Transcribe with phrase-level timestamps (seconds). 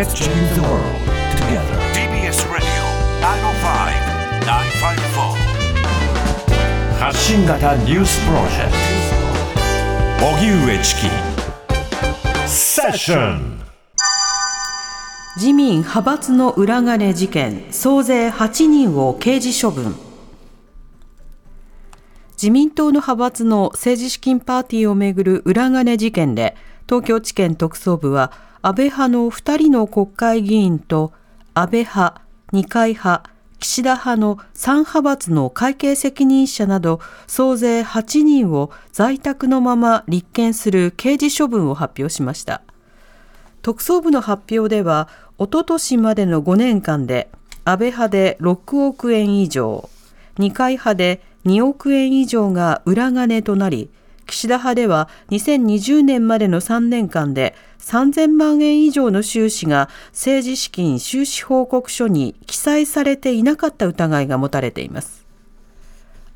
[0.00, 0.80] Let's change the world
[1.36, 1.76] together.
[1.92, 2.66] TBS Radio
[3.20, 3.36] 905-954
[6.98, 8.72] 発信型ニュースプロジェク
[10.18, 11.02] ト荻上チキ
[12.48, 13.60] セッション
[15.36, 19.94] 自民派閥の裏金事件総勢8人を刑事処分。
[22.40, 26.56] 自民党の派閥の政治資金パーティーをめぐる裏金事件で
[26.90, 31.12] 東京地検特捜部は安倍派の2人の国会議員と
[31.54, 42.60] 安倍派、二階派、岸田派の3派閥の会計責任者など総勢8人を在宅のまま立件する刑事処分を発表しました。
[43.62, 47.30] 特捜部の発表では、おととしまでの5年間で、
[47.64, 49.88] 安倍派で6億円以上、
[50.38, 53.90] 二階派で2億円以上が裏金となり、
[54.30, 65.26] 岸田派では2020年までの3年間で3000万円以上の収支が政治資金収支報告書に記載されていなかった疑いが持たれています。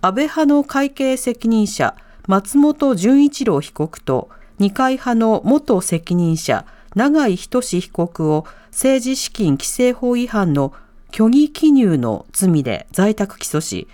[0.01, 1.95] 安倍派の会計責任者、
[2.27, 10.73] 松本純一郎被告と二階派の元責任者、永井仁被告を政治資金規正法違反の
[11.13, 13.87] 虚偽記入の罪で在宅起訴し、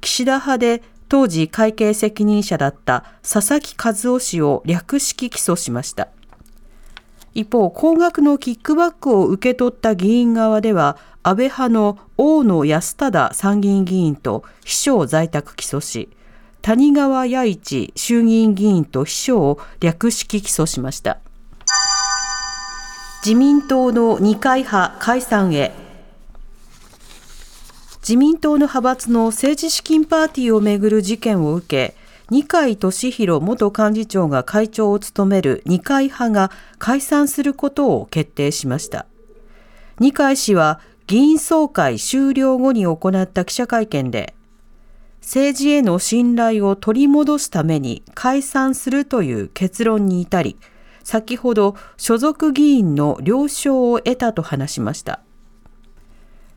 [0.00, 0.82] 岸田派で
[1.14, 6.08] 当時会計責任者だった佐々木和夫氏を略式起訴しました。
[7.34, 16.08] 一方、高額のキックバックを受け取った議員側では、安倍派の大野安忠参議院議員と秘書を在宅起訴し、
[16.62, 21.18] 谷川弥一衆議院議員と秘書を略式起訴しました。
[23.24, 25.83] 自民党の二階派解散へ
[28.06, 31.96] 自民党の派閥の政治資金パーティーをめぐる事件を受け、
[32.28, 39.06] 二階俊博元幹事長が会長を務める二階派が解散することを決定しました。
[40.00, 44.34] 二階氏は議員総会終了後に行った記者会見で、
[45.22, 50.58] 政治への信頼を取り戻すために解散するという結論に至り、
[51.04, 55.23] 先ほど所属議員の了承を得たと話しました。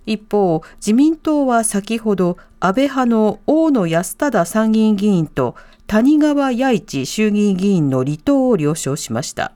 [0.07, 9.51] 一方、自民党は先ほど安倍派の大野安忠参議院議員と谷川弥一衆議院議員の離党を了承しました。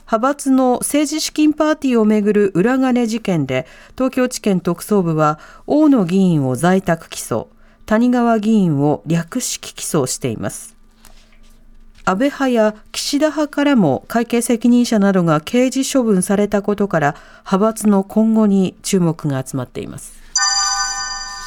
[0.00, 7.46] 派閥の政治資金パーティーをめぐる裏金事件で東京地検特捜部は大野議員を在宅起訴、
[7.86, 10.75] 谷川議員を略式起訴しています。
[12.08, 20.14] 安倍派や岸田派からも会計責任者などが刑事処分されたことから派閥の今後に注目が集まっています。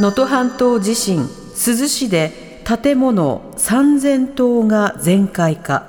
[0.01, 1.19] 能登半島地震、
[1.55, 5.85] 珠洲市で建物3000棟が全壊か。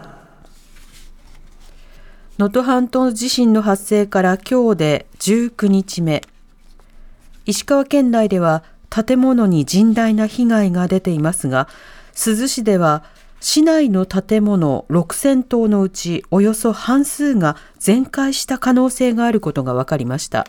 [2.38, 6.22] 能登半島地震の発生から今日で19日目。
[7.44, 11.66] 石川県内では建物に甚大な被害が出ていますが、
[12.14, 13.02] 珠洲市では
[13.40, 20.46] 市内の建物6000棟のうちおよそ半数が全壊した可能性があることが分かりました。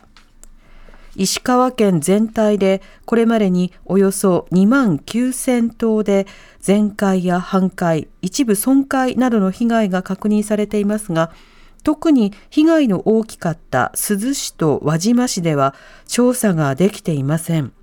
[1.16, 6.28] 石川県全体でこれまでにおよそ2万9000棟で
[6.59, 11.31] 全壊や半壊、一部損壊などの被害が確認されていますが、
[11.84, 15.75] 特に被害の大きかった珠洲市と輪島市では
[16.08, 17.73] 調査ができていません。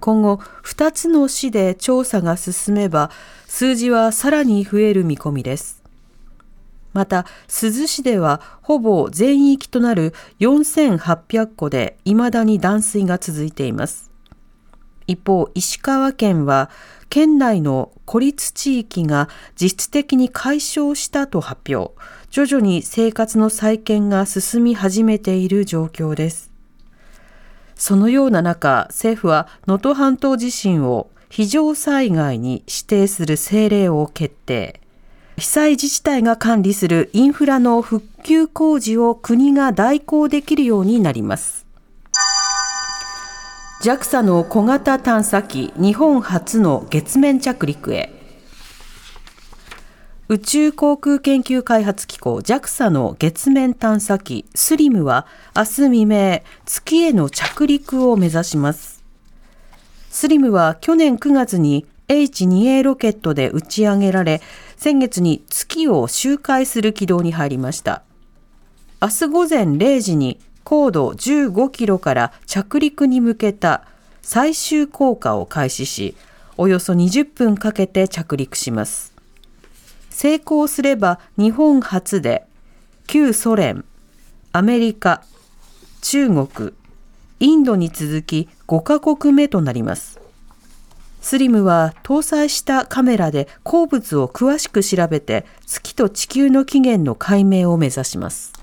[0.00, 3.10] 今後、2つの市で調査が進めば、
[3.46, 5.82] 数字はさらに増える見込みです。
[6.92, 14.10] また、珠洲市ではほぼ全域となる4800戸で未だに断水が続いています。
[15.06, 16.70] 一方、石川県は、
[17.08, 19.28] 県内の孤立地域が
[19.60, 21.94] 実質的に解消したと発表。
[22.30, 26.55] 徐々に生活の再建が進み始めている状況です。
[27.76, 34.80] そのような中、政府は能登半島地震を非常災害に指定する政令を決定。
[35.36, 41.66] 被災自治体が管理するインフラの復旧工事を国が代行できるようになります。
[43.82, 48.10] JAXA の小型探査機日本初の月面着陸へ。
[50.28, 55.24] 宇宙航空研究開発機構 JAXA の月面探査機スリムは
[55.54, 59.04] 明日未明月への着陸を目指します。
[60.10, 64.42] スリムは去年9月に H2A ロケットで打ち上げられ、
[64.76, 68.02] 先月に月を周回する軌道に入りました。
[69.00, 73.84] 明日午前0時に高度15キロから着陸に向けた
[74.22, 76.16] 最終降下を開始し、
[76.56, 79.15] およそ20分かけて着陸します。
[80.16, 82.46] 成功すれば日本初で
[83.06, 83.84] 旧ソ連、
[84.50, 85.22] アメリカ、
[86.00, 86.72] 中国、
[87.38, 90.18] インドに続き5カ国目となります。
[91.20, 98.54] スリムは搭載したカメラで鉱物を詳しく調べて月と地球の起源の解明を目指します。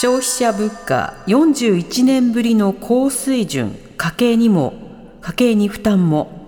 [0.00, 4.72] 消費者物価41年ぶりの高水準、家計にも、
[5.20, 6.39] 家計に負担も。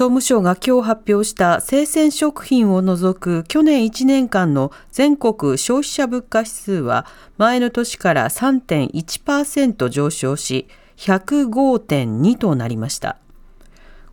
[0.00, 7.04] 総務省が今日発表した生鮮食品を除く去年1年間の全国消費者物価指数は
[7.36, 13.18] 前の年から3.1%上昇し105.2となりました。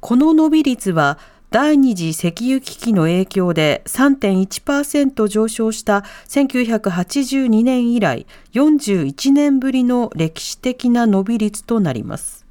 [0.01, 1.19] この伸び率は
[1.51, 12.46] 第二次石油危機の影響で3.1%上昇した1982年以来41年ぶりの歴史的な伸び率となります。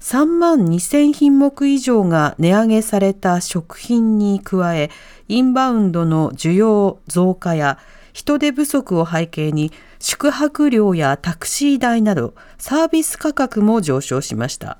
[0.00, 4.90] 3万2000品目以上が値上げされた食品に加え、
[5.28, 7.78] インバウンドの需要増加や
[8.12, 14.78] 人手不足を背景に宿泊料やタクシー代などサービス価格も上昇しました。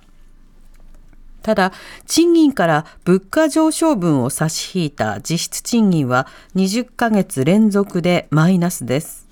[1.43, 1.73] ただ、
[2.07, 6.27] 賃金から物価上昇分を差し引いた実質賃金は
[6.57, 9.29] 20ヶ月連続でマイナスです。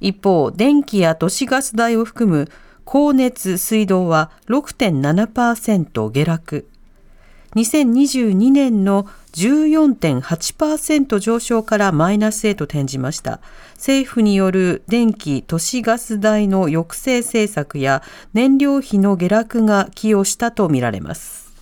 [0.00, 2.48] 一方、電気や都市ガス代を含む
[2.86, 6.68] 光熱・水道は6.7%下落。
[7.54, 13.40] 2022年の14.8%上昇からマイナスへと転じました。
[13.74, 18.02] 政府による電気・都市ガス代の抑制政策や
[18.32, 21.52] 燃料費の下落が寄与したとみられます。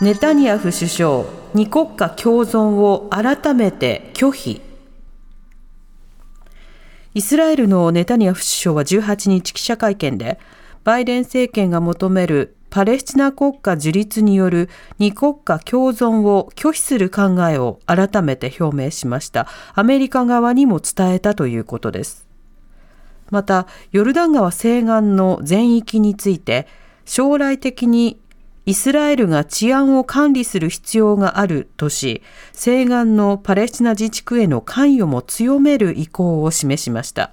[0.00, 1.24] ネタニヤフ首相、
[1.54, 4.73] 二国家共存を改めて拒否。
[7.14, 10.40] イスラエルのネタニヤフ首相は18日記者会見で、
[10.82, 14.68] バイデン政権が求めるパレスチナ国家樹立による
[14.98, 19.46] 二国家共存を拒否する考えを改めて表明しました。
[19.74, 22.26] アメリカ側にも伝えたということです。
[23.30, 26.66] また、ヨルダン川西岸の全域について、
[27.04, 28.18] 将来的に
[28.66, 32.22] イスラエルが治安を管理する必要があるとし、
[32.52, 37.32] 西岸のパレスチナ自治区への関与も強める意向を示しました。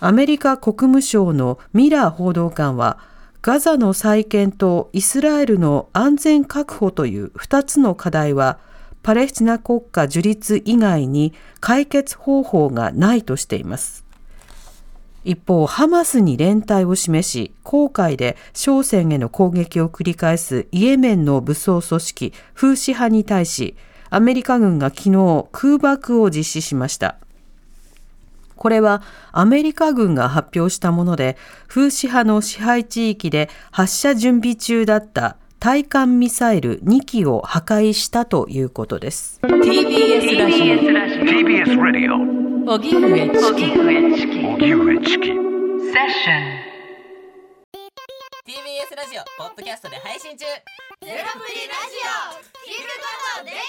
[0.00, 2.98] アメリカ国務省のミラー報道官は、
[3.40, 8.58] ガザの再建とイスラエルの安全確保という2つの課題は、
[9.02, 14.05] パレスチナ国家樹立以外に解決方法がないとしています。
[15.26, 23.74] 一方、ハマスに連帯を示し、航海で商船への攻撃を繰り返すイエメンの武装組織、フーシ派に対し、
[24.08, 27.16] アメリカ軍が昨日空爆を実施しました。
[28.54, 29.02] これは
[29.32, 31.36] アメリカ軍が発表したもので、
[31.66, 39.40] フーシ派の支配地域で発射準備中だった対艦ミサイル2機を破壊したということです。
[39.42, 41.16] TBS ラジ
[42.66, 42.74] TBS Radio オ。
[42.74, 44.42] 荻上チキ。
[44.42, 45.38] 荻上チキ TBS
[48.96, 50.44] ラジオポッドキャストで配信中。
[50.44, 50.58] ゼロ
[51.06, 52.42] プリラジオ。
[52.66, 53.06] 聞くこ
[53.38, 53.62] とできる。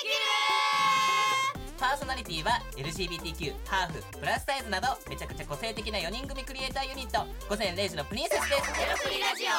[1.77, 8.73] パーソナリティは LGBTQ ハーフプラスサイズなどめちゃくちゃ個性的な4人組クリエイターユニット午前0時のプリンセスです。
[8.73, 9.49] ゼロプリラジオ。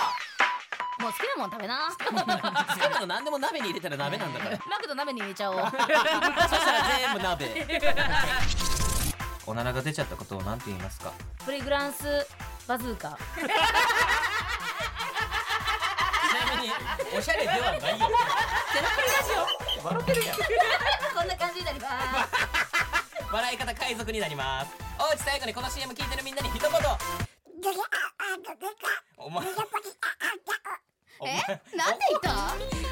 [1.00, 1.94] もう好きなもん食べな。
[1.94, 4.58] 好きなの何でも鍋に入れたら鍋なんだから。
[4.66, 5.58] マクド鍋に入れちゃおう。
[5.60, 7.46] そしたら全部鍋
[9.48, 11.10] おならが出ちゃったことを何て言いますか？
[11.46, 12.04] プリグランス
[12.66, 13.16] バズーカ。
[13.34, 13.40] ち
[16.52, 16.74] なみに
[17.16, 17.80] おしゃれではないよ。
[17.80, 19.30] ゼロプリラジ
[19.82, 20.36] 笑ってるやん。
[20.36, 20.38] オ
[21.16, 21.96] こんな感じになります。
[23.32, 24.76] 笑い方海賊になります。
[25.00, 26.70] おうち最後にこの CM 聞いてるみんなに一言。
[29.16, 29.46] お前